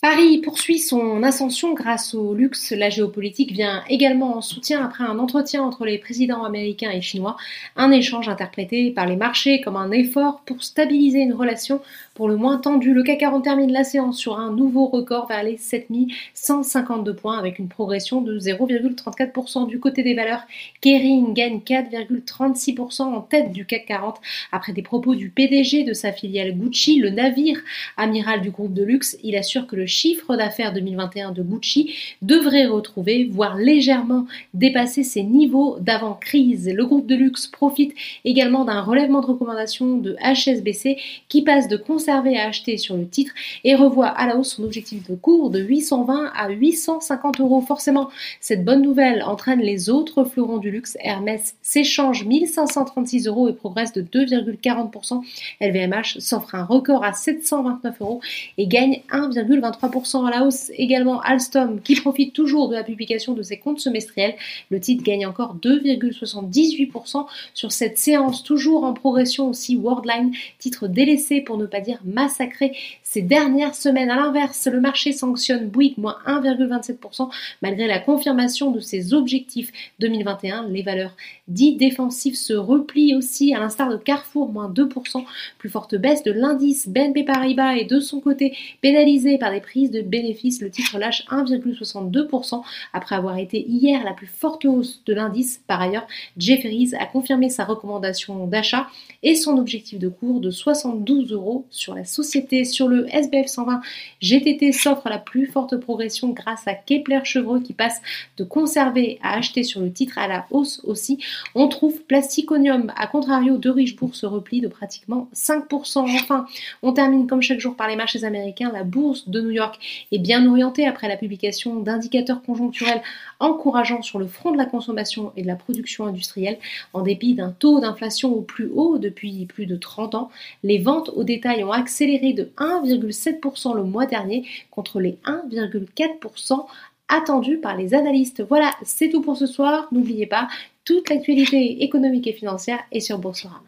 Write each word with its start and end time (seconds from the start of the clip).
Paris 0.00 0.38
poursuit 0.38 0.78
son 0.78 1.24
ascension 1.24 1.74
grâce 1.74 2.14
au 2.14 2.32
luxe. 2.32 2.70
La 2.70 2.88
géopolitique 2.88 3.50
vient 3.50 3.82
également 3.88 4.36
en 4.36 4.40
soutien 4.40 4.84
après 4.84 5.02
un 5.02 5.18
entretien 5.18 5.60
entre 5.64 5.84
les 5.84 5.98
présidents 5.98 6.44
américains 6.44 6.92
et 6.92 7.00
chinois, 7.00 7.36
un 7.74 7.90
échange 7.90 8.28
interprété 8.28 8.92
par 8.92 9.06
les 9.06 9.16
marchés 9.16 9.60
comme 9.60 9.74
un 9.74 9.90
effort 9.90 10.42
pour 10.46 10.62
stabiliser 10.62 11.18
une 11.18 11.32
relation 11.32 11.80
pour 12.14 12.28
le 12.28 12.36
moins 12.36 12.58
tendue. 12.58 12.94
Le 12.94 13.02
CAC 13.02 13.18
40 13.18 13.42
termine 13.42 13.72
la 13.72 13.82
séance 13.82 14.18
sur 14.18 14.38
un 14.38 14.52
nouveau 14.52 14.86
record 14.86 15.26
vers 15.26 15.42
les 15.42 15.56
7152 15.56 17.16
points 17.16 17.36
avec 17.36 17.58
une 17.58 17.68
progression 17.68 18.20
de 18.20 18.38
0,34% 18.38 19.66
du 19.66 19.80
côté 19.80 20.04
des 20.04 20.14
valeurs. 20.14 20.42
Kering 20.80 21.34
gagne 21.34 21.58
4,36% 21.58 23.02
en 23.02 23.20
tête 23.20 23.50
du 23.50 23.66
CAC 23.66 23.86
40 23.86 24.20
après 24.52 24.72
des 24.72 24.82
propos 24.82 25.16
du 25.16 25.30
PDG 25.30 25.82
de 25.82 25.92
sa 25.92 26.12
filiale 26.12 26.56
Gucci, 26.56 27.00
le 27.00 27.10
navire 27.10 27.58
amiral 27.96 28.42
du 28.42 28.52
groupe 28.52 28.74
de 28.74 28.84
luxe. 28.84 29.18
Il 29.24 29.34
assure 29.34 29.66
que 29.66 29.74
le 29.74 29.87
chiffre 29.88 30.36
d'affaires 30.36 30.72
2021 30.72 31.32
de 31.32 31.42
Gucci 31.42 31.94
devrait 32.22 32.66
retrouver, 32.66 33.28
voire 33.30 33.56
légèrement 33.56 34.26
dépasser 34.54 35.02
ses 35.02 35.22
niveaux 35.22 35.78
d'avant-crise. 35.80 36.70
Le 36.72 36.86
groupe 36.86 37.06
de 37.06 37.14
luxe 37.14 37.46
profite 37.46 37.94
également 38.24 38.64
d'un 38.64 38.80
relèvement 38.80 39.20
de 39.20 39.26
recommandation 39.26 39.96
de 39.96 40.16
HSBC 40.22 40.98
qui 41.28 41.42
passe 41.42 41.68
de 41.68 41.76
conserver 41.76 42.38
à 42.38 42.48
acheter 42.48 42.76
sur 42.76 42.96
le 42.96 43.08
titre 43.08 43.32
et 43.64 43.74
revoit 43.74 44.08
à 44.08 44.26
la 44.26 44.36
hausse 44.36 44.54
son 44.56 44.64
objectif 44.64 45.08
de 45.08 45.14
cours 45.14 45.50
de 45.50 45.60
820 45.60 46.32
à 46.34 46.50
850 46.50 47.40
euros. 47.40 47.60
Forcément, 47.60 48.10
cette 48.40 48.64
bonne 48.64 48.82
nouvelle 48.82 49.22
entraîne 49.22 49.60
les 49.60 49.90
autres 49.90 50.24
fleurons 50.24 50.58
du 50.58 50.70
luxe. 50.70 50.96
Hermès 51.00 51.56
s'échange 51.62 52.24
1536 52.24 53.26
euros 53.26 53.48
et 53.48 53.52
progresse 53.52 53.92
de 53.92 54.02
2,40%. 54.02 55.22
LVMH 55.60 56.18
s'offre 56.18 56.54
un 56.54 56.64
record 56.64 57.04
à 57.04 57.12
729 57.12 58.00
euros 58.00 58.20
et 58.56 58.66
gagne 58.66 59.02
1,23%. 59.10 59.77
3% 59.80 60.26
à 60.26 60.30
la 60.30 60.44
hausse. 60.44 60.70
Également 60.76 61.20
Alstom 61.20 61.80
qui 61.80 61.96
profite 61.96 62.32
toujours 62.32 62.68
de 62.68 62.74
la 62.74 62.84
publication 62.84 63.34
de 63.34 63.42
ses 63.42 63.58
comptes 63.58 63.80
semestriels. 63.80 64.34
Le 64.70 64.80
titre 64.80 65.02
gagne 65.02 65.26
encore 65.26 65.56
2,78% 65.62 67.26
sur 67.54 67.72
cette 67.72 67.98
séance, 67.98 68.42
toujours 68.42 68.84
en 68.84 68.92
progression 68.92 69.48
aussi 69.48 69.76
Worldline, 69.76 70.32
titre 70.58 70.88
délaissé 70.88 71.40
pour 71.40 71.56
ne 71.56 71.66
pas 71.66 71.80
dire 71.80 72.00
massacré 72.04 72.76
ces 73.10 73.22
dernières 73.22 73.74
semaines. 73.74 74.10
À 74.10 74.16
l'inverse, 74.16 74.68
le 74.70 74.82
marché 74.82 75.12
sanctionne 75.12 75.66
Bouygues 75.66 75.96
moins 75.96 76.18
1,27% 76.26 77.30
malgré 77.62 77.86
la 77.86 78.00
confirmation 78.00 78.70
de 78.70 78.80
ses 78.80 79.14
objectifs 79.14 79.72
2021. 80.00 80.68
Les 80.68 80.82
valeurs 80.82 81.16
dites 81.48 81.78
défensives 81.78 82.36
se 82.36 82.52
replient 82.52 83.14
aussi 83.16 83.54
à 83.54 83.60
l'instar 83.60 83.88
de 83.88 83.96
Carrefour 83.96 84.50
moins 84.50 84.68
2%. 84.70 85.24
Plus 85.56 85.70
forte 85.70 85.94
baisse 85.94 86.22
de 86.22 86.32
l'indice 86.32 86.86
BNP 86.86 87.24
Paribas 87.24 87.76
et 87.76 87.86
de 87.86 87.98
son 87.98 88.20
côté 88.20 88.54
pénalisé 88.82 89.38
par 89.38 89.52
des 89.52 89.60
prises 89.60 89.90
de 89.90 90.02
bénéfices. 90.02 90.60
Le 90.60 90.68
titre 90.68 90.98
lâche 90.98 91.24
1,62% 91.30 92.62
après 92.92 93.14
avoir 93.14 93.38
été 93.38 93.66
hier 93.66 94.04
la 94.04 94.12
plus 94.12 94.26
forte 94.26 94.66
hausse 94.66 95.02
de 95.06 95.14
l'indice. 95.14 95.62
Par 95.66 95.80
ailleurs, 95.80 96.06
Jefferies 96.36 96.90
a 97.00 97.06
confirmé 97.06 97.48
sa 97.48 97.64
recommandation 97.64 98.46
d'achat 98.46 98.86
et 99.22 99.34
son 99.34 99.56
objectif 99.56 99.98
de 99.98 100.08
cours 100.10 100.40
de 100.40 100.50
72 100.50 101.32
euros 101.32 101.64
sur 101.70 101.94
la 101.94 102.04
société. 102.04 102.66
Sur 102.66 102.86
le 102.86 102.97
SBF 103.06 103.46
120, 103.46 103.80
GTT 104.20 104.72
s'offre 104.72 105.08
la 105.08 105.18
plus 105.18 105.46
forte 105.46 105.76
progression 105.76 106.30
grâce 106.30 106.66
à 106.66 106.74
Kepler 106.74 107.20
Chevreux 107.24 107.60
qui 107.60 107.72
passe 107.72 108.00
de 108.36 108.44
conserver 108.44 109.18
à 109.22 109.34
acheter 109.34 109.62
sur 109.62 109.80
le 109.80 109.92
titre 109.92 110.18
à 110.18 110.28
la 110.28 110.46
hausse 110.50 110.80
aussi. 110.84 111.18
On 111.54 111.68
trouve 111.68 112.02
Plasticonium 112.02 112.92
à 112.96 113.06
contrario 113.06 113.56
de 113.56 113.70
Richebourg 113.70 114.14
se 114.14 114.26
repli 114.26 114.60
de 114.60 114.68
pratiquement 114.68 115.28
5%. 115.34 115.98
Enfin, 115.98 116.46
on 116.82 116.92
termine 116.92 117.26
comme 117.26 117.42
chaque 117.42 117.60
jour 117.60 117.76
par 117.76 117.88
les 117.88 117.96
marchés 117.96 118.24
américains. 118.24 118.70
La 118.72 118.84
bourse 118.84 119.28
de 119.28 119.40
New 119.40 119.50
York 119.50 119.78
est 120.12 120.18
bien 120.18 120.46
orientée 120.46 120.86
après 120.86 121.08
la 121.08 121.16
publication 121.16 121.80
d'indicateurs 121.80 122.42
conjoncturels 122.42 123.02
encourageants 123.40 124.02
sur 124.02 124.18
le 124.18 124.26
front 124.26 124.52
de 124.52 124.56
la 124.56 124.66
consommation 124.66 125.32
et 125.36 125.42
de 125.42 125.46
la 125.46 125.56
production 125.56 126.06
industrielle. 126.06 126.58
En 126.92 127.02
dépit 127.02 127.34
d'un 127.34 127.50
taux 127.50 127.80
d'inflation 127.80 128.34
au 128.34 128.40
plus 128.40 128.70
haut 128.74 128.98
depuis 128.98 129.46
plus 129.46 129.66
de 129.66 129.76
30 129.76 130.14
ans, 130.14 130.30
les 130.62 130.78
ventes 130.78 131.10
au 131.14 131.24
détail 131.24 131.64
ont 131.64 131.72
accéléré 131.72 132.32
de 132.32 132.44
1,7% 132.88 133.76
le 133.76 133.84
mois 133.84 134.06
dernier 134.06 134.46
contre 134.70 135.00
les 135.00 135.18
1,4% 135.24 136.66
attendus 137.08 137.58
par 137.58 137.76
les 137.76 137.94
analystes. 137.94 138.42
Voilà, 138.42 138.72
c'est 138.82 139.08
tout 139.08 139.22
pour 139.22 139.36
ce 139.36 139.46
soir. 139.46 139.88
N'oubliez 139.92 140.26
pas, 140.26 140.48
toute 140.84 141.08
l'actualité 141.08 141.82
économique 141.82 142.26
et 142.26 142.32
financière 142.32 142.80
est 142.92 143.00
sur 143.00 143.18
Boursorama. 143.18 143.62